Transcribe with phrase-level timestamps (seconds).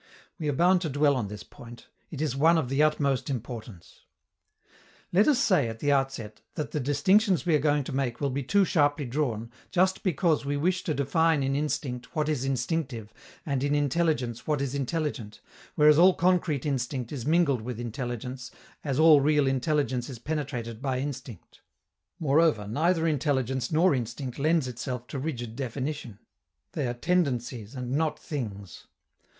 [0.39, 1.85] We are bound to dwell on this point.
[2.09, 3.99] It is one of the utmost importance.
[5.13, 8.31] Let us say at the outset that the distinctions we are going to make will
[8.31, 13.13] be too sharply drawn, just because we wish to define in instinct what is instinctive,
[13.45, 15.39] and in intelligence what is intelligent,
[15.75, 18.49] whereas all concrete instinct is mingled with intelligence,
[18.83, 21.61] as all real intelligence is penetrated by instinct.
[22.19, 26.17] Moreover, neither intelligence nor instinct lends itself to rigid definition:
[26.71, 28.87] they are tendencies, and not things.